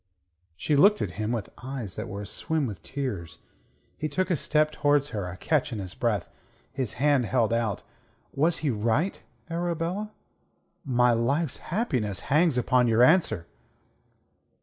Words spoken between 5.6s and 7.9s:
in his breath, his hand held out.